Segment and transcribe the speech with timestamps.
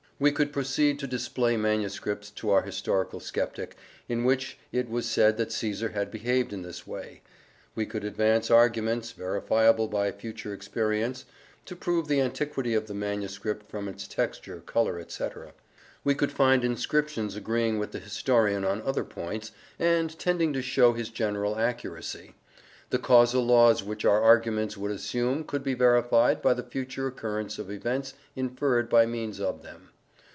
[0.23, 3.75] We could proceed to display manuscripts to our historical sceptic,
[4.07, 7.23] in which it was said that Caesar had behaved in this way.
[7.73, 11.25] We could advance arguments, verifiable by future experience,
[11.65, 15.53] to prove the antiquity of the manuscript from its texture, colour, etc.
[16.03, 20.93] We could find inscriptions agreeing with the historian on other points, and tending to show
[20.93, 22.35] his general accuracy.
[22.91, 27.57] The causal laws which our arguments would assume could be verified by the future occurrence
[27.57, 29.87] of events inferred by means of them.